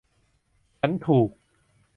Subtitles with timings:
[0.79, 1.29] ฉันถูก